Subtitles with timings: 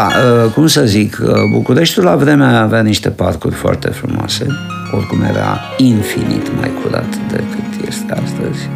[0.00, 0.08] Da,
[0.44, 4.46] uh, cum să zic, uh, Bucureștiul la vremea avea niște parcuri foarte frumoase,
[4.92, 8.68] oricum era infinit mai curat decât este astăzi.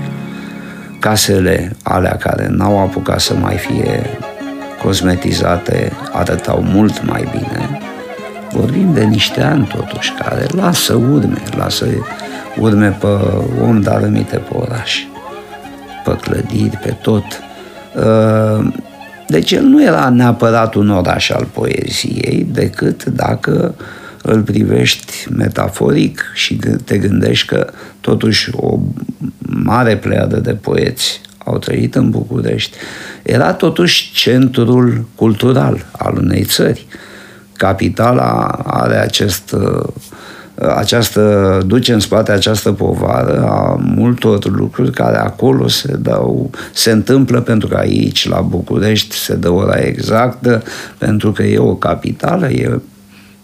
[0.99, 4.19] Casele alea care n-au apucat să mai fie
[4.83, 7.81] cosmetizate arătau mult mai bine.
[8.53, 11.87] Vorbim de niște ani totuși care lasă urme, lasă
[12.59, 13.07] urme pe
[13.63, 15.05] om, dar rămite pe oraș,
[16.05, 17.25] pe clădiri, pe tot.
[17.95, 18.67] Uh,
[19.29, 23.75] deci el nu era neapărat un oraș al poeziei, decât dacă
[24.23, 28.79] îl privești metaforic și te gândești că totuși o
[29.39, 32.77] mare pleiadă de poeți au trăit în București,
[33.23, 36.87] era totuși centrul cultural al unei țări.
[37.53, 39.89] Capitala are acest uh,
[40.77, 47.41] această, duce în spate această povară a multor lucruri care acolo se dau, se întâmplă
[47.41, 50.63] pentru că aici, la București, se dă ora exactă,
[50.99, 52.81] pentru că e o capitală, e,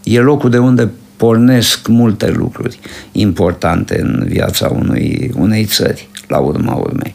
[0.02, 2.78] e locul de unde pornesc multe lucruri
[3.12, 7.14] importante în viața unui, unei țări, la urma urmei.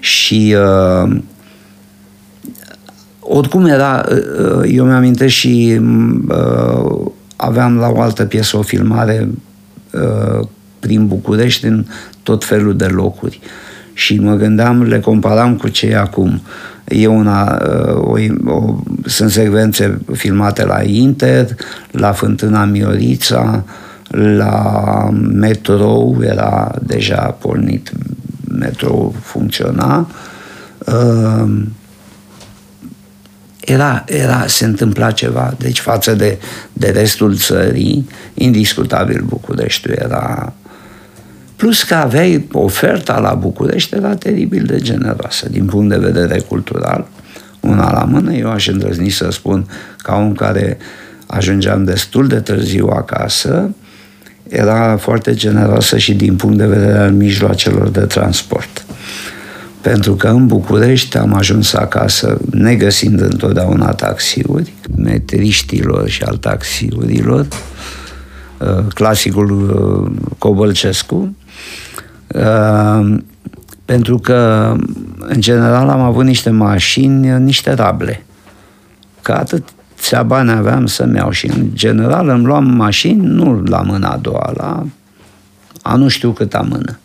[0.00, 1.16] Și uh,
[3.20, 5.80] oricum era, uh, eu mi-amintesc și
[6.28, 7.10] uh,
[7.40, 9.28] aveam la o altă piesă o filmare
[9.92, 10.46] uh,
[10.80, 11.84] prin București în
[12.22, 13.40] tot felul de locuri.
[13.92, 16.40] Și mă gândeam, le comparam cu ce e acum.
[16.84, 18.16] E una, uh, o,
[18.52, 21.54] o, sunt secvențe filmate la Inter,
[21.90, 23.64] la Fântâna Miorița,
[24.36, 27.92] la metrou, era deja pornit,
[28.58, 30.08] metrou funcționa.
[30.86, 31.62] Uh,
[33.68, 35.54] era, era, se întâmpla ceva.
[35.58, 36.38] Deci față de,
[36.72, 40.52] de restul țării, indiscutabil Bucureștiul era...
[41.56, 47.06] Plus că aveai oferta la București era teribil de generoasă din punct de vedere cultural.
[47.60, 50.78] Una la mână, eu aș îndrăzni să spun ca un care
[51.26, 53.70] ajungeam destul de târziu acasă,
[54.48, 58.84] era foarte generoasă și din punct de vedere al mijloacelor de transport
[59.80, 67.46] pentru că în București am ajuns acasă negăsind întotdeauna taxiuri, metriștilor și al taxiurilor,
[68.58, 71.36] uh, clasicul uh, Cobălcescu,
[72.34, 73.16] uh,
[73.84, 74.74] pentru că,
[75.18, 78.24] în general, am avut niște mașini, niște rable.
[79.22, 84.08] Că atâția bani aveam să-mi iau și, în general, îmi luam mașini, nu la mâna
[84.08, 84.86] a doua, la
[85.82, 86.98] a nu știu câta mână.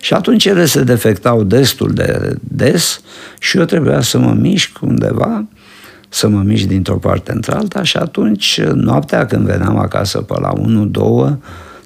[0.00, 3.00] Și atunci ele se defectau destul de des
[3.40, 5.46] și eu trebuia să mă mișc undeva,
[6.08, 11.36] să mă mișc dintr-o parte într-alta și atunci, noaptea când veneam acasă pe la 1-2,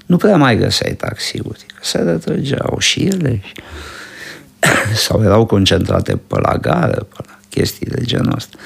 [0.05, 3.41] nu prea mai găseai taxiuri, că se retrăgeau și ele
[5.05, 8.57] sau erau concentrate pe la gară, pe la chestii de genul ăsta.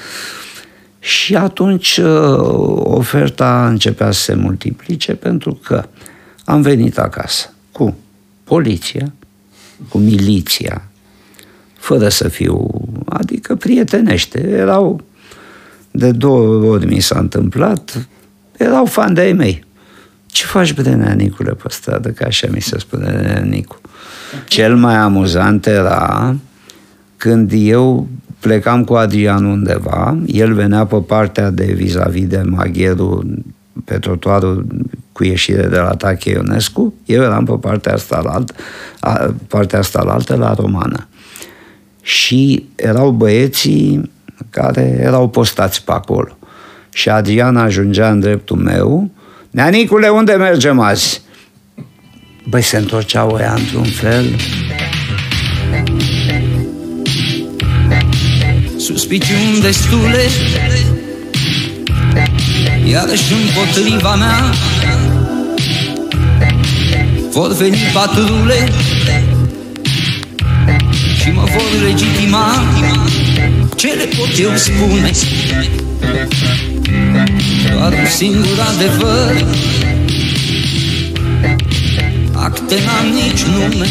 [0.98, 2.38] Și atunci uh,
[2.76, 5.84] oferta începea să se multiplice pentru că
[6.44, 7.96] am venit acasă cu
[8.44, 9.12] poliția,
[9.88, 10.88] cu miliția,
[11.74, 12.66] fără să fiu,
[13.04, 14.48] adică prietenește.
[14.48, 15.00] Erau,
[15.90, 18.08] de două ori mi s-a întâmplat,
[18.56, 19.66] erau fan de ai mei.
[20.26, 22.08] Ce faci, bre, Nicule, pe stradă?
[22.08, 23.80] Că așa mi se spune Nicu.
[24.48, 26.36] Cel mai amuzant era
[27.16, 28.08] când eu
[28.40, 33.44] plecam cu Adrian undeva, el venea pe partea de vis-a-vis de magherul,
[33.84, 34.66] pe trotuarul
[35.18, 38.54] cu ieșire de la Tache Ionescu, eu eram pe partea asta la alt,
[39.00, 41.08] a, partea asta la altă, la romană.
[42.02, 44.10] Și erau băieții
[44.50, 46.38] care erau postați pe acolo.
[46.92, 49.10] Și Adriana ajungea în dreptul meu,
[49.50, 51.22] Neanicule, unde mergem azi?
[52.48, 54.26] Băi, se întorceau ea într-un fel.
[58.76, 60.26] Suspiciuni destule
[62.90, 64.52] Iarăși împotriva mea
[67.38, 68.68] vor veni patrule
[71.20, 72.46] Și mă vor legitima
[73.76, 75.10] Ce le pot eu spune
[77.72, 79.44] Doar un singur adevăr
[82.34, 83.86] Acte n-am nici nume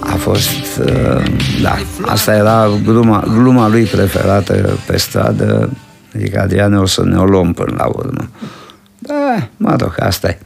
[0.00, 1.22] a fost, uh,
[1.62, 5.70] da, asta era gluma, gluma lui preferată pe stradă,
[6.14, 8.30] adică Adriane o să ne o luăm până la urmă.
[8.98, 10.38] Da, mă rog, asta e.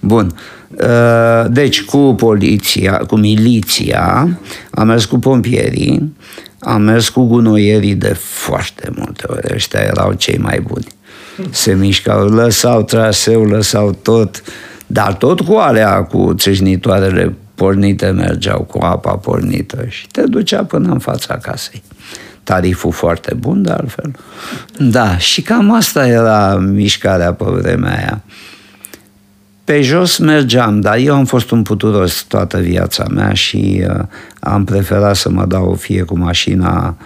[0.00, 0.34] Bun.
[0.70, 4.38] Uh, deci, cu poliția, cu miliția,
[4.70, 6.16] am mers cu pompierii,
[6.58, 9.54] am mers cu gunoierii de foarte multe ori.
[9.54, 10.86] Ăștia erau cei mai buni.
[11.50, 14.42] Se mișcau, lăsau traseu, lăsau tot,
[14.86, 20.92] dar tot cu alea, cu țâșnitoarele pornite mergeau, cu apa pornită și te ducea până
[20.92, 21.82] în fața casei.
[22.42, 24.10] tariful foarte bun de altfel.
[24.78, 28.22] Da, și cam asta era mișcarea pe vremea aia.
[29.66, 34.04] Pe jos mergeam, dar eu am fost un puturos toată viața mea și uh,
[34.40, 36.96] am preferat să mă dau fie cu mașina,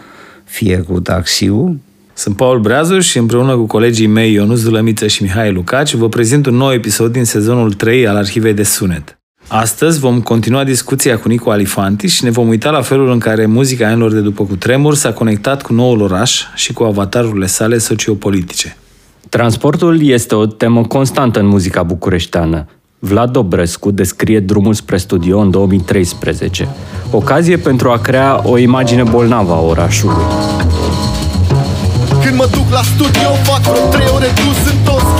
[0.45, 1.77] fie cu taxiul.
[2.13, 6.47] Sunt Paul Breazu și împreună cu colegii mei Ionuț Dulămiță și Mihai Lucaci vă prezint
[6.47, 9.19] un nou episod din sezonul 3 al Arhivei de Sunet.
[9.49, 13.47] Astăzi vom continua discuția cu Nicu Alifanti și ne vom uita la felul în care
[13.47, 18.77] muzica anilor de după cutremur s-a conectat cu noul oraș și cu avatarurile sale sociopolitice.
[19.31, 22.67] Transportul este o temă constantă în muzica bucureșteană.
[22.99, 26.69] Vlad Dobrescu descrie drumul spre studio în 2013,
[27.11, 30.25] ocazie pentru a crea o imagine bolnavă a orașului.
[32.25, 34.70] Când mă duc la studio fac vreo trei ore dus în tot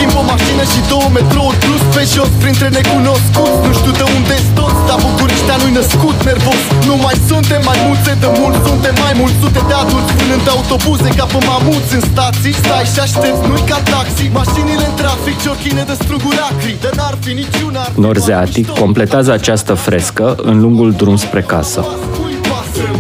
[0.01, 4.37] Schimb o mașină și două metrou dus pe jos Printre necunoscuți, nu știu de unde
[4.59, 6.17] toți Dar Bucureștea nu-i născut.
[6.29, 10.13] Nervos Nu mai suntem mai mulți de mult Suntem mai mulți sute de adulți.
[10.19, 12.55] Vânând autobuze ca pe mamuți în stații.
[12.63, 14.25] Stai și aștepți, nu-i ca taxi.
[14.41, 16.73] Mașinile în trafic, ciorchine de struguri acri.
[16.85, 21.81] De n-ar fi niciuna Norzeatic completează această frescă în lungul drum spre casă.
[22.17, 22.99] Cui pasă în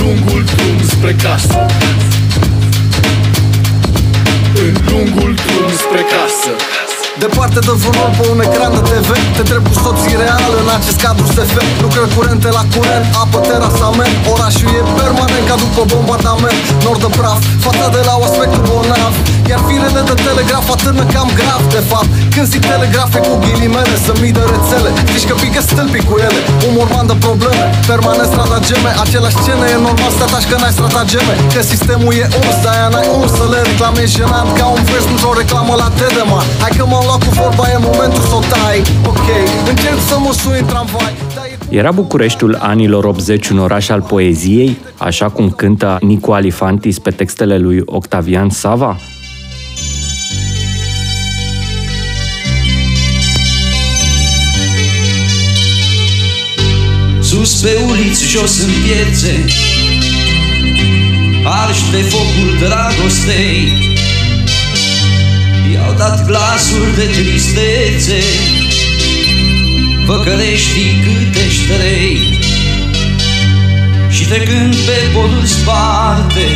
[0.00, 1.60] lungul drum spre casă
[4.66, 6.52] În lungul drum spre casă.
[6.52, 6.90] În lungul drum spre casă
[7.22, 10.98] Departe de vreun pe un ecran de TV Te întreb cu soții real în acest
[11.04, 11.54] cadru SF
[11.84, 14.12] Lucră curente la curent, apă, terasa men.
[14.34, 15.11] Orașul e permanent
[15.74, 19.12] ca după bombardament Nord de praf, fața de la aspectul bolnav
[19.50, 24.12] Iar firele de telegraf atârnă cam grav De fapt, când zic telegrafe cu ghilimele Să
[24.22, 28.90] mii de rețele, zici că pică stâlpii cu ele Un morman de probleme, permanent stratageme
[29.04, 32.88] Aceleași scene, e normal să te ataci că n-ai stratageme Că sistemul e urs, de-aia
[32.94, 34.48] n-ai urs să le reclamezi jenant.
[34.58, 36.44] Ca un vers într-o reclamă la Tedeman.
[36.62, 38.78] Hai că m-am luat cu vorba, e momentul să o tai.
[39.10, 39.26] Ok,
[39.70, 41.12] încerc să mă sui în tramvai.
[41.36, 41.41] dar e cum-
[41.72, 47.58] Era Bucureștiul anilor 80 un oraș al poeziei, așa cum cântă Nicu Alifantis pe textele
[47.58, 48.98] lui Octavian Sava?
[57.20, 59.44] Sus pe uliți, jos în piețe
[61.44, 63.72] Arși pe focul dragostei
[65.72, 68.22] I-au dat glasuri de tristețe
[70.06, 72.16] Văcăreștii câte trei.
[74.10, 76.46] Și trecând pe podul sparte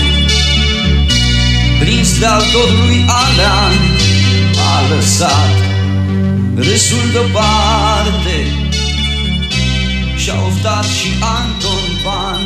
[1.81, 3.77] Prins de-al dorului Alean
[4.75, 5.55] A lăsat
[6.57, 8.37] râsul deoparte.
[10.17, 11.09] Și-a oftat și
[11.39, 12.43] Anton Pan.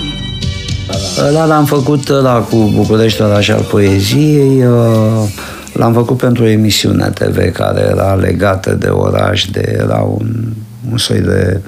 [1.28, 5.28] Ăla l-am făcut la cu București oraș al poeziei, uh,
[5.72, 10.26] l-am făcut pentru o emisiune TV care era legată de oraș, de era un,
[10.90, 11.60] un soi de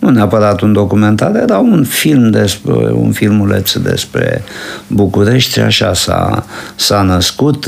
[0.00, 4.42] nu neapărat un documentar, era un film despre, un filmuleț despre
[4.86, 6.44] București, și așa s-a,
[6.76, 7.66] s-a născut,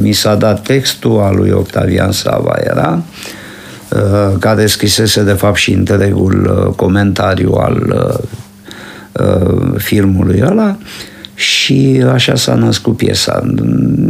[0.00, 3.02] mi s-a dat textul al lui Octavian Sava era,
[3.90, 8.18] uh, care scrisese de fapt și întregul uh, comentariu al uh,
[9.26, 10.76] uh, filmului ăla
[11.40, 13.42] și așa s-a născut piesa.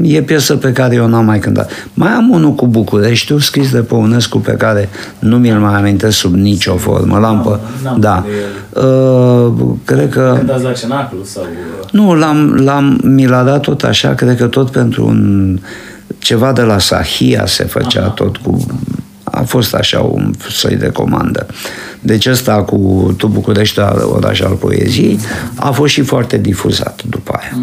[0.03, 1.71] E piesă pe care eu n-am mai cântat.
[1.95, 4.89] Mai am unul cu Bucureștiul, scris de Păunescu, pe care
[5.19, 7.19] nu mi-l mai amintesc sub nicio formă.
[7.19, 7.85] L-am pe...
[7.85, 8.25] n-am Da.
[8.27, 9.53] de Uh,
[9.85, 10.35] cred că...
[10.39, 11.43] Cântați la cenaclu sau...
[11.91, 15.59] Nu, l-am, l-am, mi l-a dat tot așa, cred că tot pentru un,
[16.19, 18.09] ceva de la Sahia se făcea Aha.
[18.09, 18.67] tot cu...
[19.31, 21.47] A fost așa un soi de comandă.
[22.01, 25.19] Deci ăsta cu Tu București, oraș al poeziei,
[25.55, 27.59] a fost și foarte difuzat după aia.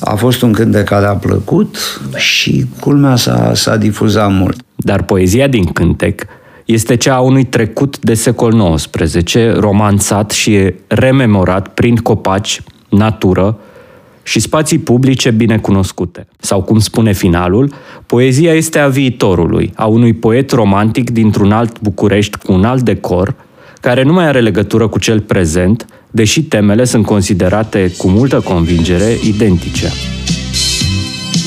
[0.00, 4.60] A fost un cântec care a plăcut și culmea s-a, s-a difuzat mult.
[4.76, 6.26] Dar poezia din cântec
[6.64, 13.58] este cea a unui trecut de secol XIX, romanțat și rememorat prin copaci, natură
[14.28, 16.26] și spații publice bine cunoscute.
[16.38, 17.72] Sau cum spune finalul,
[18.06, 23.34] poezia este a viitorului, a unui poet romantic dintr-un alt București cu un alt decor,
[23.80, 29.16] care nu mai are legătură cu cel prezent, deși temele sunt considerate cu multă convingere
[29.24, 29.92] identice.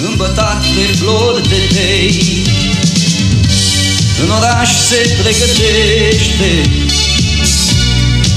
[0.10, 2.14] îmbătat de flori de tei.
[4.24, 6.52] În oraș se pregătește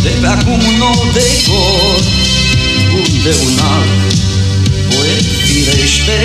[0.03, 2.01] de pe acum un nou decor,
[2.95, 4.34] unde un alt
[4.95, 6.19] poet firește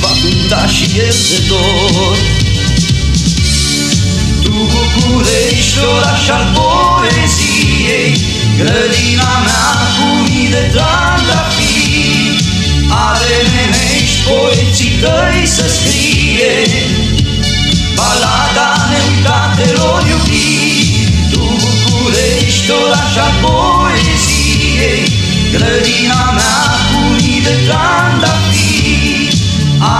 [0.00, 2.16] va cânta și el de dor.
[4.42, 8.12] Tu București, oraș al poeziei,
[8.58, 12.44] grădina mea cu mii de trandafiri,
[13.08, 16.54] are nemești poeții tăi să scrie,
[17.96, 21.12] balada neuitatelor iubiri.
[21.30, 23.73] Tu București, oraș al poeziei
[25.56, 29.28] Grădina mea cu mii de trandafiri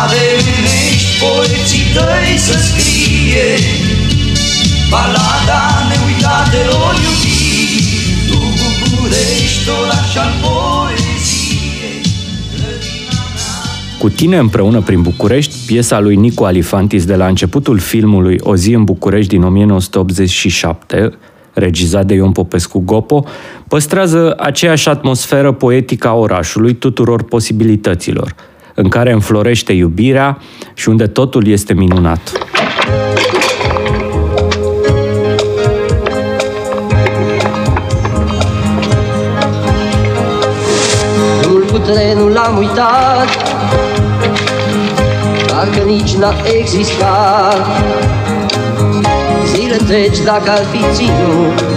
[0.03, 0.45] Avem
[0.93, 3.49] ești poeții tăi să scrie.
[4.91, 7.85] Balada neuitatelor iubiri
[8.29, 12.01] Tu București, oraș al poeziei.
[12.55, 18.37] Grădina mea Cu tine împreună prin București, piesa lui Nicu Alifantis de la începutul filmului
[18.41, 21.19] O zi în București din 1987,
[21.53, 23.25] regizat de Ion Popescu Gopo,
[23.75, 28.35] păstrează aceeași atmosferă poetică a orașului tuturor posibilităților,
[28.75, 30.39] în care înflorește iubirea
[30.75, 32.33] și unde totul este minunat.
[41.41, 43.29] Drumul cu trenul l-am uitat
[45.47, 47.67] Dacă nici n-a existat
[49.55, 51.74] Zile treci dacă ar fi ținut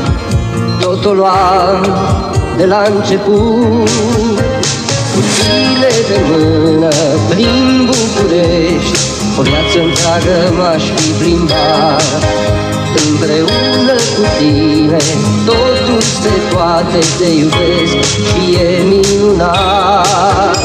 [0.80, 1.82] Tot o luam
[2.58, 3.90] de la început
[5.14, 6.88] Cu tine de mână
[7.30, 8.98] prin București
[9.40, 12.04] O viață întreagă m-aș fi plimbat.
[13.10, 14.98] Împreună cu tine
[15.46, 20.58] totul se poate Te iubesc și e minunat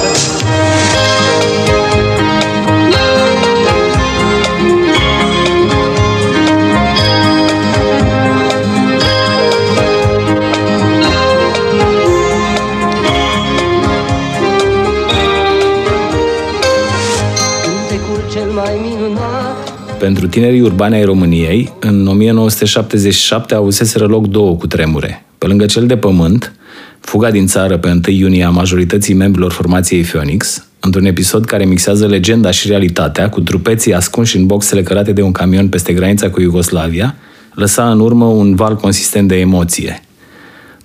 [20.02, 25.24] Pentru tinerii urbani ai României, în 1977 avuseseră loc două cu tremure.
[25.38, 26.52] Pe lângă cel de pământ,
[27.00, 32.06] fuga din țară pe 1 iunie a majorității membrilor formației Phoenix, într-un episod care mixează
[32.06, 36.40] legenda și realitatea, cu trupeții ascunși în boxele cărate de un camion peste granița cu
[36.40, 37.14] Iugoslavia,
[37.54, 40.02] lăsa în urmă un val consistent de emoție.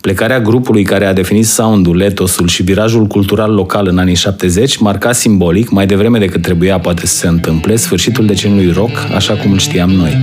[0.08, 5.12] Plecarea grupului care a definit soundul, etosul și virajul cultural local în anii 70 marca
[5.12, 9.58] simbolic, mai devreme decât trebuia poate să se întâmple, sfârșitul deceniului rock, așa cum îl
[9.58, 10.18] știam noi.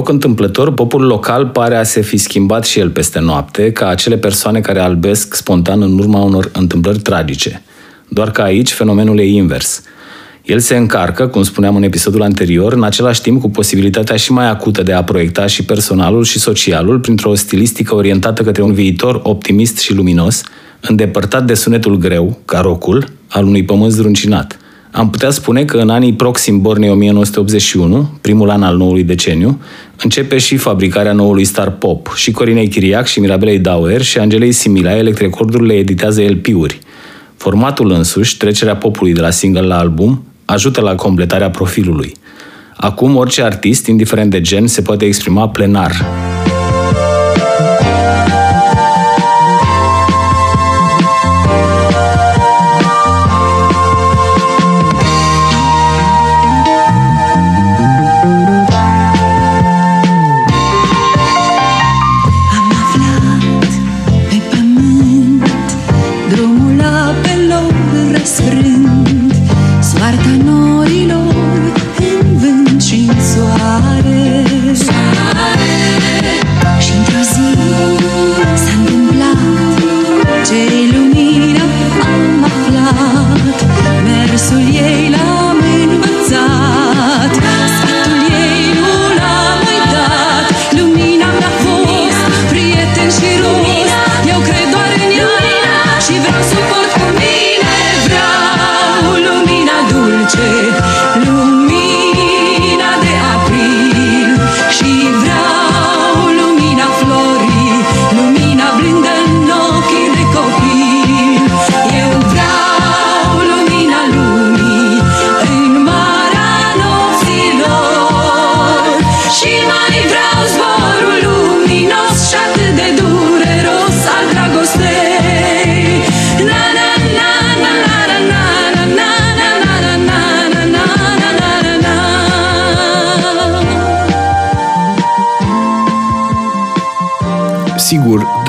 [0.00, 4.16] Deloc întâmplător, popul local pare a se fi schimbat și el peste noapte, ca acele
[4.16, 7.62] persoane care albesc spontan în urma unor întâmplări tragice.
[8.08, 9.82] Doar că aici fenomenul e invers.
[10.44, 14.48] El se încarcă, cum spuneam în episodul anterior, în același timp cu posibilitatea și mai
[14.48, 19.78] acută de a proiecta și personalul și socialul printr-o stilistică orientată către un viitor optimist
[19.78, 20.42] și luminos,
[20.80, 24.58] îndepărtat de sunetul greu, ca rocul, al unui pământ zdruncinat.
[24.92, 29.60] Am putea spune că în anii proxim Bornei 1981, primul an al noului deceniu,
[30.02, 32.12] începe și fabricarea noului star pop.
[32.14, 36.78] Și Corinei Chiriac și Mirabelei Dauer și Angelei Simila Electrecordurile editează LP-uri.
[37.36, 42.14] Formatul însuși, trecerea popului de la single la album, ajută la completarea profilului.
[42.76, 45.92] Acum, orice artist, indiferent de gen, se poate exprima plenar.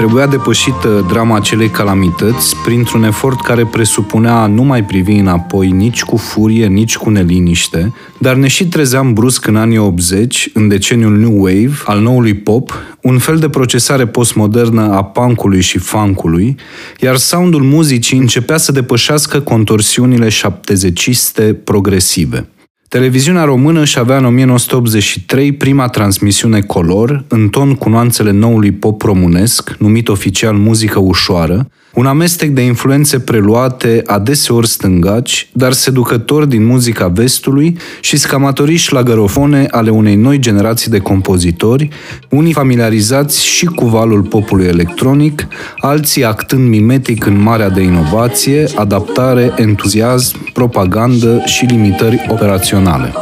[0.01, 6.03] Trebuia depășită drama acelei calamități printr-un efort care presupunea a nu mai privi înapoi nici
[6.03, 11.17] cu furie, nici cu neliniște, dar ne și trezeam brusc în anii 80, în deceniul
[11.17, 16.55] New Wave, al noului pop, un fel de procesare postmodernă a punkului și funkului,
[16.99, 22.47] iar soundul muzicii începea să depășească contorsiunile șaptezeciste progresive.
[22.91, 29.01] Televiziunea română își avea în 1983 prima transmisiune color, în ton cu nuanțele noului pop
[29.01, 36.65] românesc, numit oficial muzică ușoară, un amestec de influențe preluate, adeseori stângaci, dar seducători din
[36.65, 41.89] muzica vestului și scamatorii șlagărofone ale unei noi generații de compozitori,
[42.29, 49.53] unii familiarizați și cu valul popului electronic, alții actând mimetic în marea de inovație, adaptare,
[49.55, 53.13] entuziasm, propagandă și limitări operaționale.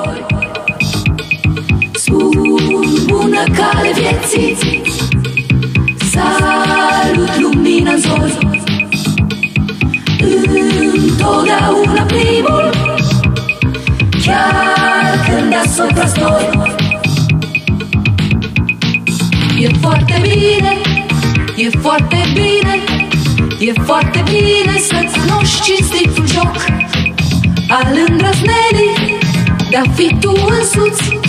[3.08, 4.58] bună cale vieții
[6.12, 8.59] Salut lumina în zori
[11.20, 12.70] Întotdeauna primul
[14.26, 16.50] Chiar când asupra stori
[19.60, 20.78] E foarte bine,
[21.56, 22.84] e foarte bine
[23.60, 26.56] E foarte bine să-ți cunoști cinstitul joc
[27.70, 29.18] Al îndrăznelii
[29.70, 31.20] de-a fi tu însuți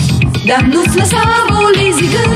[0.45, 2.30] De-a nu-ți lăsa molizii gândului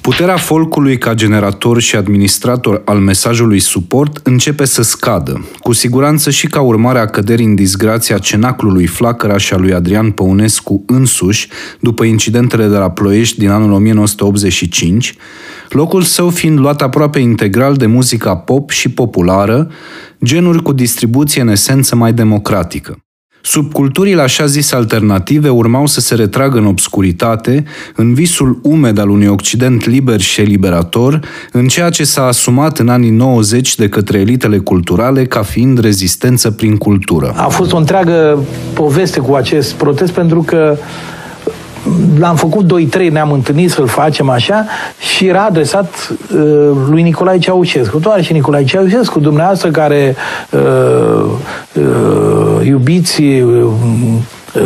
[0.00, 6.46] Puterea folcului ca generator și administrator al mesajului suport începe să scadă, cu siguranță și
[6.46, 11.48] ca urmare a căderii în disgrația cenaclului Flacăraș și a lui Adrian Păunescu însuși,
[11.80, 15.14] după incidentele de la Ploiești din anul 1985,
[15.68, 19.70] locul său fiind luat aproape integral de muzica pop și populară,
[20.24, 22.98] genuri cu distribuție în esență mai democratică.
[23.42, 29.26] Subculturile așa zis alternative urmau să se retragă în obscuritate, în visul umed al unui
[29.26, 31.20] Occident liber și eliberator,
[31.52, 36.50] în ceea ce s-a asumat în anii 90 de către elitele culturale ca fiind rezistență
[36.50, 37.34] prin cultură.
[37.36, 40.76] A fost o întreagă poveste cu acest protest pentru că
[42.18, 44.66] l-am făcut 2-3, ne-am întâlnit să-l facem așa
[44.98, 47.98] și era adresat uh, lui Nicolae Ceaușescu.
[47.98, 50.16] Doar și Nicolae Ceaușescu, dumneavoastră care
[50.50, 50.60] uh,
[51.74, 53.64] uh, iubiți uh,
[54.54, 54.62] uh,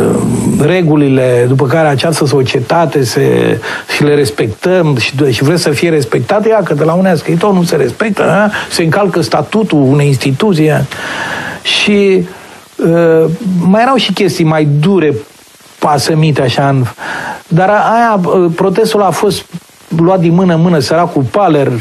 [0.61, 3.59] regulile după care această societate se,
[3.95, 7.53] și le respectăm și, și vreți să fie respectate, ia că de la unea scriitor
[7.53, 8.51] nu se respectă, a?
[8.69, 10.71] se încalcă statutul unei instituții.
[10.71, 10.81] a?
[11.61, 12.27] Și
[12.75, 13.25] uh,
[13.59, 15.13] mai erau și chestii mai dure
[15.85, 16.69] pasămite așa.
[16.69, 16.85] În...
[17.47, 18.19] Dar aia,
[18.55, 19.45] protestul a fost
[19.97, 21.71] luat din mână în mână săracul Paler,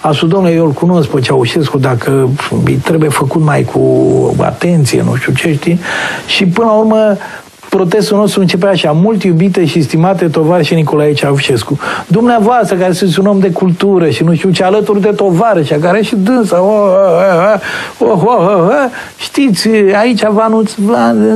[0.00, 2.28] a spus, domnule, eu îl cunosc pe Ceaușescu, dacă
[2.64, 5.80] îi trebuie făcut mai cu atenție, nu știu ce, știi?
[6.26, 7.16] Și până la urmă,
[7.76, 11.78] protestul nostru începe așa, mult iubite și stimate tovarășe Nicolae Ceaușescu.
[12.06, 16.02] Dumneavoastră, care sunteți un om de cultură și nu știu ce, alături de tovarășa, care
[16.02, 16.92] și dânsa, oh,
[17.98, 18.72] oh, oh, oh, oh, oh,
[19.16, 19.68] știți,
[20.00, 20.72] aici vă anunț,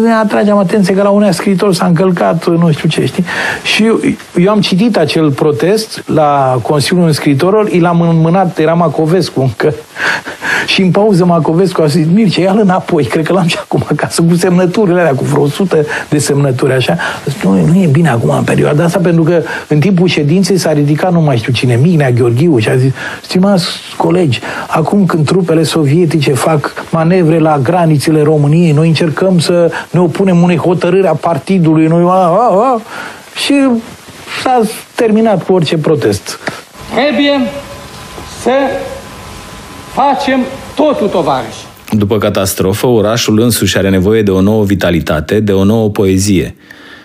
[0.03, 3.25] ne atragem atenție că la unea scriitor s-a încălcat, nu știu ce, știi?
[3.63, 4.01] Și eu,
[4.39, 9.75] eu am citit acel protest la Consiliul Scriitorilor, i l-am înmânat, era Macovescu încă,
[10.73, 14.23] și în pauză Macovescu a zis, Mircea, ia-l înapoi, cred că l-am și acum acasă,
[14.29, 16.97] cu semnăturile alea, cu vreo 100 de semnături, așa.
[17.27, 20.73] Zic, nu, nu e bine acum în perioada asta, pentru că în timpul ședinței s-a
[20.73, 25.63] ridicat nu mai știu cine, Mignea Gheorghiu și a zis, stimați colegi, acum când trupele
[25.63, 31.87] sovietice fac manevre la granițele României, noi încercăm să ne opunem unei hotărâri a partidului,
[31.87, 32.81] noi, a, a, a,
[33.35, 33.55] și
[34.43, 34.61] s-a
[34.95, 36.39] terminat cu orice protest.
[36.95, 37.41] Trebuie
[38.43, 38.51] să
[39.93, 40.41] facem
[40.75, 41.66] totul, tovarăși.
[41.91, 46.55] După catastrofă, orașul însuși are nevoie de o nouă vitalitate, de o nouă poezie.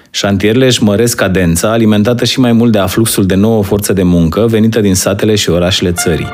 [0.10, 4.46] Șantierele își măresc cadența, alimentată și mai mult de afluxul de nouă forță de muncă
[4.48, 6.28] venită din satele și orașele țării.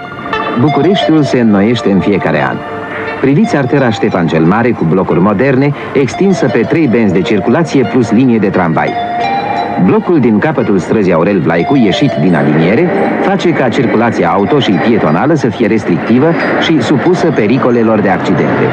[0.59, 2.57] Bucureștiul se înnoiește în fiecare an.
[3.21, 8.11] Priviți artera Ștefan cel Mare cu blocuri moderne, extinsă pe trei benzi de circulație plus
[8.11, 8.89] linie de tramvai.
[9.85, 12.89] Blocul din capătul străzii Aurel Vlaicu, ieșit din aliniere,
[13.21, 18.65] face ca circulația auto și pietonală să fie restrictivă și supusă pericolelor de accidente.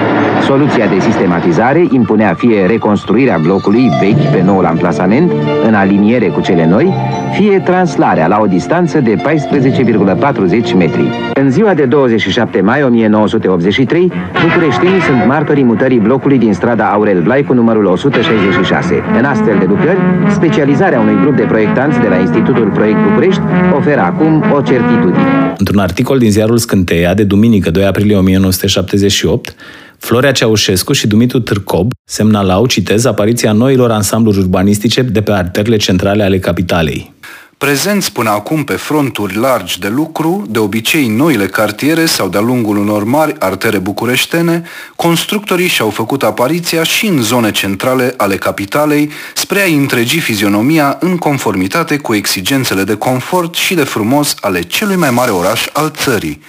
[0.42, 5.32] Soluția de sistematizare impunea fie reconstruirea blocului vechi pe noul amplasament,
[5.66, 6.94] în aliniere cu cele noi,
[7.32, 11.08] fie translarea la o distanță de 14,40 metri.
[11.34, 14.12] În ziua de 27 mai 1983,
[14.42, 19.02] bucureștinii sunt martorii mutării blocului din strada Aurel Vlaicu numărul 166.
[19.18, 23.40] În astfel de lucrări, specializarea Implicarea unui grup de proiectanți de la Institutul Proiect București
[23.76, 25.54] oferă acum o certitudine.
[25.59, 29.54] Într-un articol din ziarul Scânteia de duminică 2 aprilie 1978,
[29.98, 36.22] Florea Ceaușescu și Dumitru Târcob semnalau, citez, apariția noilor ansambluri urbanistice de pe arterele centrale
[36.22, 37.13] ale capitalei
[37.58, 42.76] prezenți până acum pe fronturi largi de lucru, de obicei noile cartiere sau de-a lungul
[42.76, 44.62] unor mari artere bucureștene,
[44.96, 51.16] constructorii și-au făcut apariția și în zone centrale ale capitalei spre a întregi fizionomia în
[51.16, 56.42] conformitate cu exigențele de confort și de frumos ale celui mai mare oraș al țării.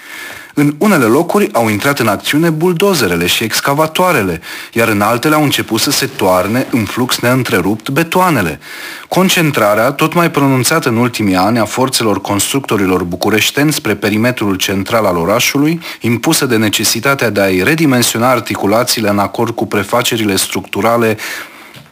[0.58, 4.42] În unele locuri au intrat în acțiune buldozerele și excavatoarele,
[4.74, 8.60] iar în altele au început să se toarne în flux neîntrerupt betoanele.
[9.08, 15.18] Concentrarea, tot mai pronunțată în ultimii ani, a forțelor constructorilor bucureșteni spre perimetrul central al
[15.18, 21.18] orașului, impusă de necesitatea de a-i redimensiona articulațiile în acord cu prefacerile structurale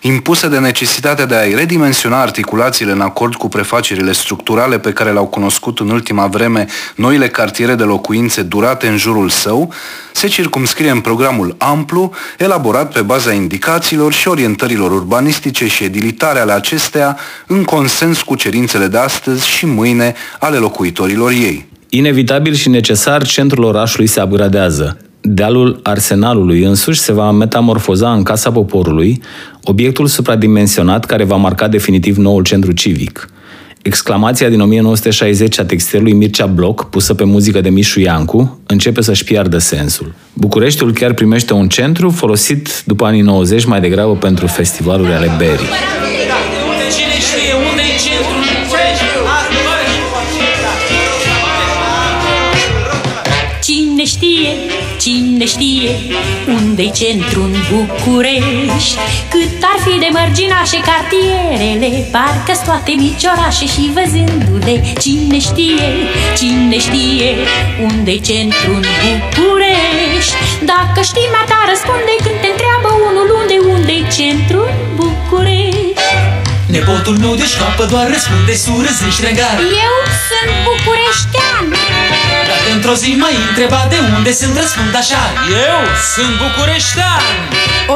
[0.00, 5.26] impuse de necesitatea de a-i redimensiona articulațiile în acord cu prefacerile structurale pe care le-au
[5.26, 9.72] cunoscut în ultima vreme noile cartiere de locuințe durate în jurul său,
[10.12, 16.52] se circumscrie în programul amplu, elaborat pe baza indicațiilor și orientărilor urbanistice și edilitare ale
[16.52, 21.66] acestea, în consens cu cerințele de astăzi și mâine ale locuitorilor ei.
[21.88, 28.52] Inevitabil și necesar, centrul orașului se upgradează dealul arsenalului însuși se va metamorfoza în Casa
[28.52, 29.22] Poporului,
[29.62, 33.28] obiectul supradimensionat care va marca definitiv noul centru civic.
[33.82, 39.24] Exclamația din 1960 a textilului Mircea Bloc, pusă pe muzică de Mișu Iancu, începe să-și
[39.24, 40.14] piardă sensul.
[40.32, 45.66] Bucureștiul chiar primește un centru folosit după anii 90 mai degrabă pentru festivaluri ale berii.
[55.42, 55.90] Cine știe
[56.58, 58.96] unde-i centru în București.
[59.32, 65.88] Cât ar fi de mărginașe cartierele parcă toate mici orașe și văzându-le Cine știe,
[66.38, 67.30] cine știe
[67.88, 70.34] unde-i centru în București.
[70.72, 75.92] Dacă știi, mai ta răspunde când te întreabă unul unde, unde-i centru în București.
[76.76, 79.56] Nepotul meu de școapă doar răspunde surâzește regar.
[79.86, 81.64] Eu sunt bucureștean
[82.92, 85.22] Într-o zi mai întreba de unde sunt răspund așa.
[85.68, 85.80] Eu
[86.14, 87.24] sunt bucureștean.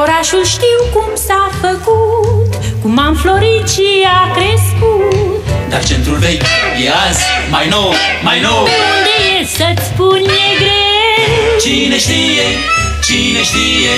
[0.01, 2.49] Orașul știu cum s-a făcut
[2.81, 5.41] Cum am florit și a crescut.
[5.69, 6.47] Dar centrul vechi
[6.83, 7.93] e azi mai nou,
[8.27, 8.63] mai nou.
[8.63, 11.57] Pe unde e să-ți spun e greu.
[11.63, 12.47] Cine știe,
[13.07, 13.93] cine știe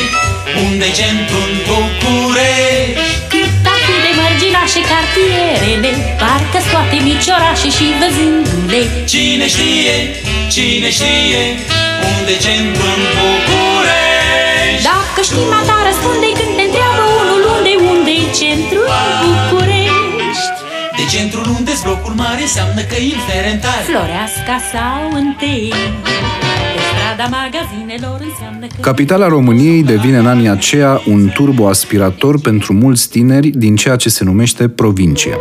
[0.66, 3.20] Unde-i centrul București?
[4.74, 8.82] Și cartierele Parcă toate mici orașe și văzându-le
[9.12, 9.96] Cine știe,
[10.56, 11.44] cine știe
[12.14, 14.84] Unde centru în București?
[14.92, 20.58] Dacă știi, mata răspunde când te întreabă unul Unde, unde e centru în București.
[20.98, 25.68] De centrul unde blocul mare înseamnă că e inferentare Floreasca sau întâi.
[28.82, 34.24] Capitala României devine în anii aceia un turboaspirator pentru mulți tineri din ceea ce se
[34.24, 35.38] numește provincie.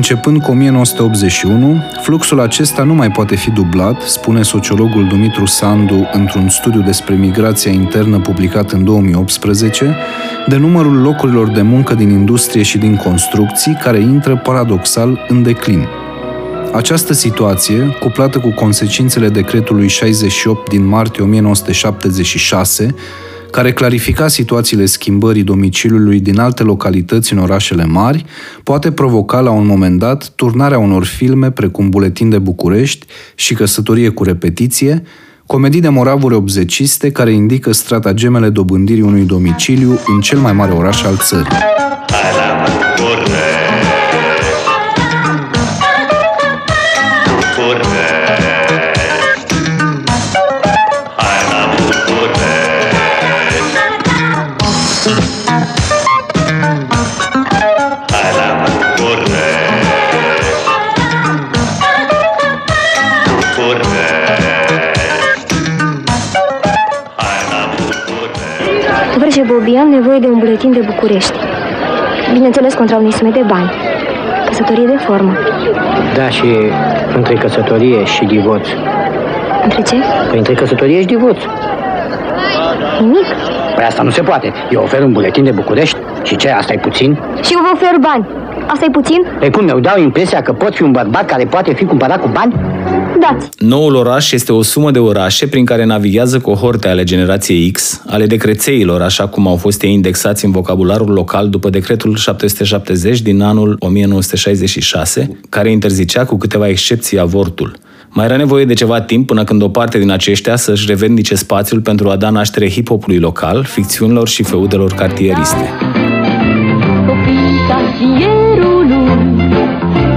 [0.00, 6.48] Începând cu 1981, fluxul acesta nu mai poate fi dublat, spune sociologul Dumitru Sandu într-un
[6.48, 9.96] studiu despre migrația internă publicat în 2018,
[10.48, 15.88] de numărul locurilor de muncă din industrie și din construcții care intră paradoxal în declin.
[16.72, 22.94] Această situație, cuplată cu consecințele decretului 68 din martie 1976,
[23.50, 28.24] care clarifica situațiile schimbării domiciliului din alte localități în orașele mari,
[28.62, 34.08] poate provoca la un moment dat turnarea unor filme precum Buletin de București și Căsătorie
[34.08, 35.02] cu repetiție,
[35.46, 41.02] comedii de moravuri obzeciste care indică stratagemele dobândirii unui domiciliu în cel mai mare oraș
[41.02, 41.58] al țării.
[69.18, 71.38] George Bobian nevoie de un buletin de București.
[72.32, 73.70] Bineînțeles, contra unei sume de bani.
[74.46, 75.32] Căsătorie de formă.
[76.14, 76.44] Da, și
[77.16, 78.68] între căsătorie și divorț.
[79.62, 79.96] Între ce?
[80.28, 81.38] Păi între căsătorie și divorț.
[83.00, 83.26] Nimic.
[83.74, 84.52] Păi asta nu se poate.
[84.70, 87.18] Eu ofer un buletin de București și ce, asta e puțin?
[87.42, 88.26] Și eu vă ofer bani.
[88.66, 89.26] asta e puțin?
[89.38, 92.28] Păi cum, mi-au dau impresia că pot fi un bărbat care poate fi cumpărat cu
[92.28, 92.54] bani?
[93.18, 93.48] Dați.
[93.58, 98.26] Noul oraș este o sumă de orașe prin care navighează cohorte ale generației X, ale
[98.26, 103.76] decrețeilor, așa cum au fost ei indexați în vocabularul local după decretul 770 din anul
[103.78, 107.76] 1966, care interzicea cu câteva excepții avortul.
[108.08, 111.80] Mai era nevoie de ceva timp până când o parte din aceștia să-și revendice spațiul
[111.80, 115.68] pentru a da naștere hip-hopului local, ficțiunilor și feudelor cartieriste.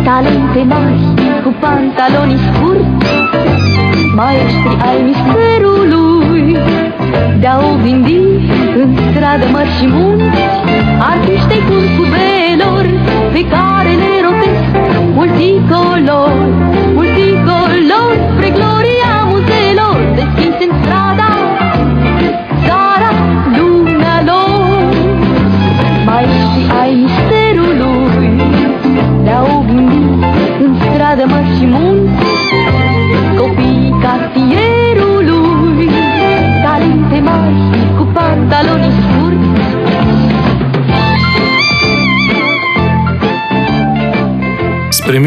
[0.03, 2.82] talente mari cu pantaloni scurti,
[4.15, 6.57] maestri ai misterului,
[7.39, 8.17] de-au vindi
[8.75, 10.41] în stradă mări și munți,
[11.11, 12.85] artiștei curcubelor
[13.33, 14.12] pe care le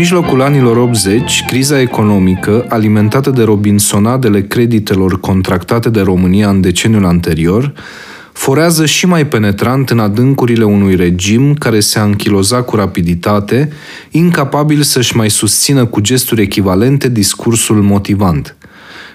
[0.07, 7.73] mijlocul anilor 80, criza economică, alimentată de robinsonadele creditelor contractate de România în deceniul anterior,
[8.33, 13.73] forează și mai penetrant în adâncurile unui regim care se anchiloza cu rapiditate,
[14.11, 18.57] incapabil să-și mai susțină cu gesturi echivalente discursul motivant.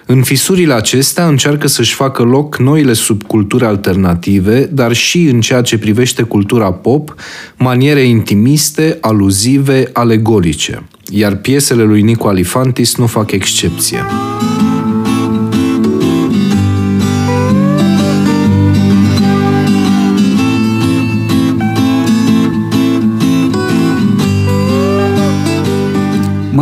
[0.06, 5.78] În fisurile acestea încearcă să-și facă loc noile subculturi alternative, dar și în ceea ce
[5.78, 7.14] privește cultura pop,
[7.56, 10.82] maniere intimiste, aluzive, alegorice.
[11.10, 13.98] Iar piesele lui Nico Alifantis nu fac excepție.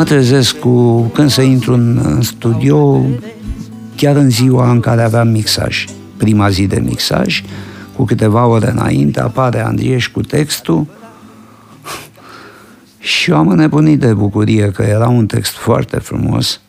[0.01, 3.07] Mă trezesc cu, când să intru în, în studio,
[3.97, 5.85] chiar în ziua în care aveam mixaj,
[6.17, 7.43] prima zi de mixaj,
[7.97, 10.87] cu câteva ore înainte, apare Andrieș cu textul
[12.99, 16.61] și eu am înnebunit de bucurie că era un text foarte frumos,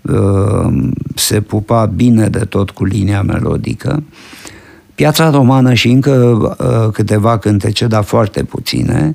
[0.00, 4.02] uh, se pupa bine de tot cu linia melodică.
[4.94, 9.14] Piața romană și încă uh, câteva cântece, dar foarte puține,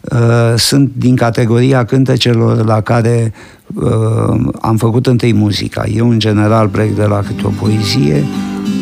[0.00, 3.32] Uh, sunt din categoria cântecelor la care
[3.74, 5.84] uh, am făcut întâi muzica.
[5.94, 8.24] Eu, în general, plec de la câte o poezie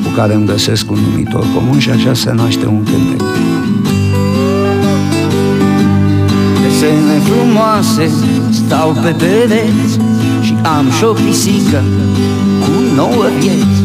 [0.04, 3.26] cu care îmi găsesc un numitor comun și așa se naște un cântec.
[6.62, 8.10] Desene frumoase
[8.50, 9.98] stau pe pereți
[10.42, 11.82] și am și o pisică
[12.60, 13.82] cu nouă vieți.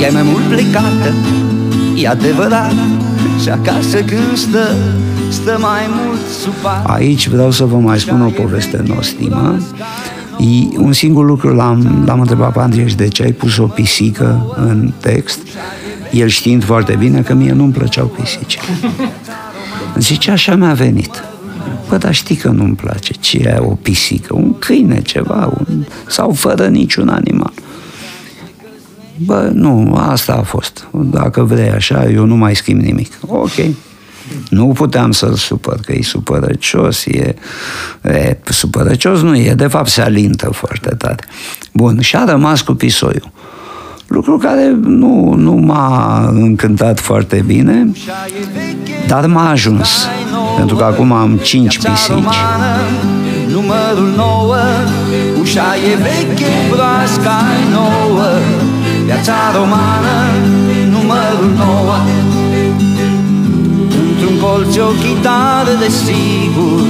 [0.00, 1.14] Ea e mai mult plecată,
[1.96, 2.74] e adevărat,
[3.42, 4.76] și acasă când stă
[5.30, 6.82] stă mai mult supa.
[6.86, 9.58] Aici vreau să vă mai spun o poveste nostimă.
[10.76, 14.92] Un singur lucru l-am, l-am întrebat pe Andrieș de ce ai pus o pisică în
[15.00, 15.38] text,
[16.10, 18.58] el știind foarte bine că mie nu-mi plăceau pisici.
[19.98, 21.22] Zice, așa mi-a venit.
[21.88, 23.12] Bă, dar știi că nu-mi place.
[23.12, 24.34] Ce e o pisică?
[24.34, 25.84] Un câine, ceva, un...
[26.06, 27.52] sau fără niciun animal.
[29.16, 30.86] Bă, nu, asta a fost.
[30.90, 33.12] Dacă vrei așa, eu nu mai schimb nimic.
[33.26, 33.56] Ok.
[34.48, 37.34] Nu puteam să-l supăr, că e supărăcios, e,
[38.02, 41.24] e supărăcios nu e, de fapt se alintă foarte tare.
[41.72, 43.30] Bun, și a rămas cu pisoiul.
[44.06, 47.92] Lucru care nu, nu m-a încântat foarte bine,
[49.06, 50.06] dar m-a ajuns.
[50.56, 52.36] Pentru că acum am cinci pisici.
[53.52, 54.54] Numărul 9
[55.40, 58.28] Ușa e veche, broasca e nouă
[59.04, 60.16] Viața romană
[60.90, 62.29] Numărul 9
[64.40, 66.80] Într-un colț o chitară de sigur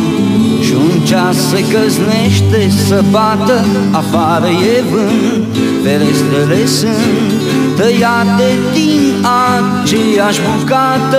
[0.62, 5.46] Și un ceas se căznește să bată Afară e vânt,
[5.82, 7.30] ferestrele sunt
[7.76, 11.18] Tăiate din aceeași bucată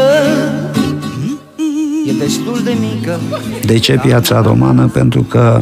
[2.08, 3.20] E destul de mică
[3.66, 4.90] De ce piața romană?
[4.94, 5.62] Pentru că,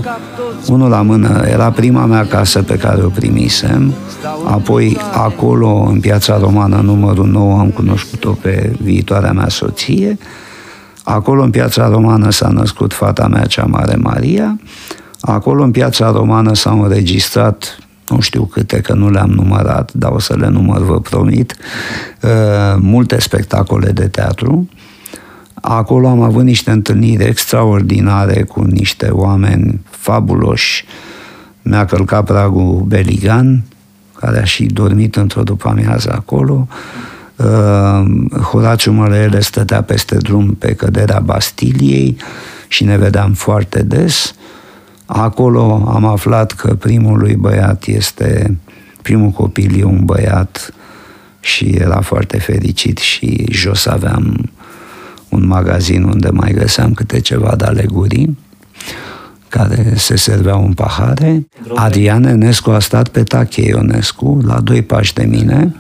[0.67, 3.93] unul la mână, era prima mea casă pe care o primisem,
[4.43, 10.17] apoi acolo, în piața romană numărul 9, am cunoscut-o pe viitoarea mea soție,
[11.13, 14.59] acolo, în piața romană, s-a născut fata mea cea mare, Maria,
[15.21, 20.19] acolo, în piața romană, s-au înregistrat nu știu câte, că nu le-am numărat, dar o
[20.19, 21.55] să le număr, vă promit,
[22.21, 22.29] uh,
[22.77, 24.69] multe spectacole de teatru,
[25.61, 30.85] Acolo am avut niște întâlniri extraordinare cu niște oameni fabuloși.
[31.61, 33.63] Mi-a călcat pragul Beligan,
[34.19, 36.67] care a și dormit într-o după-amiază acolo.
[36.69, 36.75] Uh,
[38.41, 42.17] Horaciu Mărele stătea peste drum pe căderea Bastiliei
[42.67, 44.33] și ne vedeam foarte des.
[45.05, 48.57] Acolo am aflat că primul lui băiat este,
[49.01, 50.73] primul copil e un băiat
[51.39, 54.49] și era foarte fericit și jos aveam
[55.29, 58.37] un magazin unde mai găseam câte ceva de alegurii
[59.49, 61.47] care se serveau în pahare.
[61.75, 65.75] Adrian Enescu a stat pe Tache Ionescu, la doi pași de mine.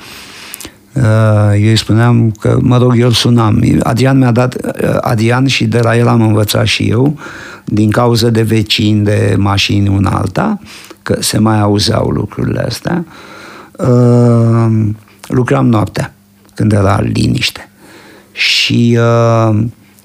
[0.99, 3.63] Uh, eu îi spuneam că, mă rog, eu îl sunam.
[3.83, 7.17] Adrian mi-a dat, uh, Adrian și de la el am învățat și eu,
[7.65, 10.59] din cauza de vecini, de mașini una alta,
[11.01, 13.05] că se mai auzeau lucrurile astea.
[13.71, 14.87] Uh,
[15.27, 16.13] lucram noaptea,
[16.53, 17.69] când era liniște.
[18.31, 19.59] Și uh,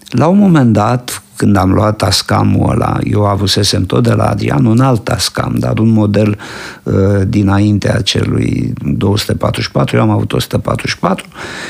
[0.08, 4.64] la un moment dat, când am luat Tascamul ăla, eu avusesem tot de la Adrian
[4.64, 6.38] un alt Tascam, dar un model
[6.82, 6.94] uh,
[7.28, 11.26] dinaintea celui 244, eu am avut 144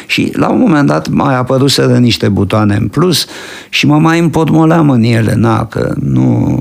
[0.07, 3.27] și la un moment dat mai apăruseră niște butoane în plus
[3.69, 6.61] și mă mai împotmoleam în ele, na, că nu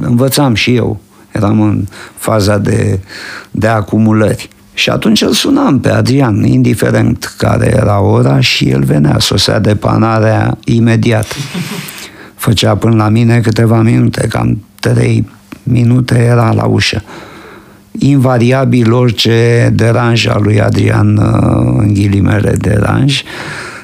[0.00, 1.00] învățam și eu,
[1.32, 3.00] eram în faza de,
[3.50, 4.48] de acumulări.
[4.74, 9.74] Și atunci îl sunam pe Adrian, indiferent care era ora, și el venea, sosea de
[9.74, 11.36] panarea imediat.
[12.46, 15.28] Făcea până la mine câteva minute, cam trei
[15.62, 17.02] minute era la ușă.
[17.98, 23.22] Invariabil orice deranj al lui Adrian, uh, în ghilimele deranj,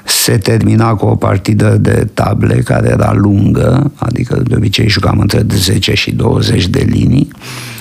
[0.04, 5.46] se termina cu o partidă de table care era lungă, adică de obicei jucam între
[5.48, 7.71] 10 și 20 de linii, Uh,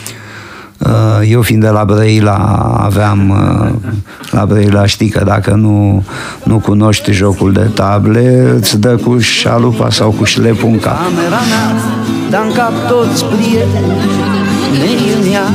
[1.27, 2.35] eu fiind de la Brăila
[2.83, 3.91] aveam uh,
[4.31, 6.03] la Brăila știi că dacă nu,
[6.43, 10.97] nu cunoști jocul de table îți dă cu șalupa sau cu șlepul în cap.
[10.97, 11.81] Camera mea,
[12.29, 13.93] dar în cap toți prieteni
[14.79, 15.49] mei în ea.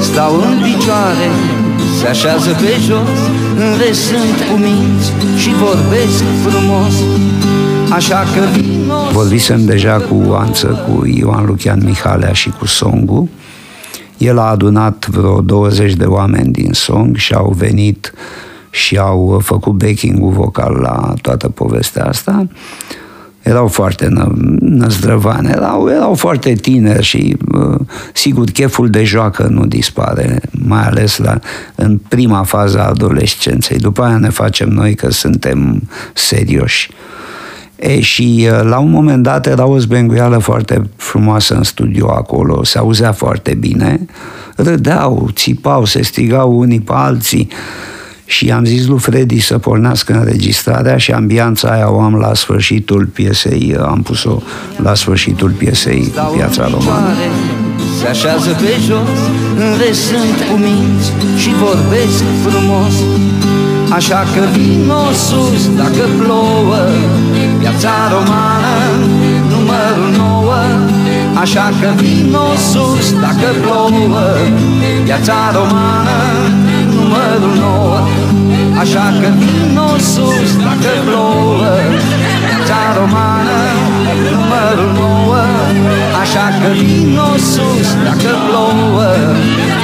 [0.00, 1.28] Stau în picioare,
[2.00, 3.18] se așează pe jos
[3.56, 6.94] Unde sunt cuminți și vorbesc frumos.
[7.90, 13.28] Așa că vino Vorbisem deja cu Anță, cu Ioan Lucian Mihalea și cu Songu
[14.22, 18.12] el a adunat vreo 20 de oameni din song și au venit
[18.70, 22.46] și au făcut backing-ul vocal la toată povestea asta.
[23.42, 27.80] Erau foarte nă, năzdrăvane, erau, erau foarte tineri și uh,
[28.12, 31.38] sigur cheful de joacă nu dispare, mai ales la,
[31.74, 33.78] în prima fază a adolescenței.
[33.78, 36.90] După aia ne facem noi că suntem serioși.
[37.82, 42.78] E, și la un moment dat era o zbenguială foarte frumoasă în studio acolo, se
[42.78, 44.06] auzea foarte bine,
[44.56, 47.48] râdeau, țipau, se strigau unii pe alții.
[48.24, 53.06] Și am zis lui Freddy să pornească înregistrarea și ambianța aia o am la sfârșitul
[53.06, 54.38] piesei, am pus-o
[54.76, 57.14] la sfârșitul piesei Piața Romană.
[58.00, 59.18] Se așează pe jos,
[59.56, 62.94] unde sunt cuminți și vorbesc frumos
[63.96, 66.80] Așa că vino sus dacă plouă
[67.58, 68.74] Piața romană
[69.52, 70.54] numărul 9
[71.42, 74.24] Așa că vino sus dacă plouă
[75.04, 76.18] Piața romană
[76.94, 77.98] numărul 9
[78.80, 81.72] Așa că vino sus dacă plouă
[82.46, 83.58] Piața romană
[84.34, 85.36] numărul 9
[86.22, 89.08] Așa că vino sus dacă plouă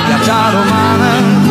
[0.06, 1.47] Piața romană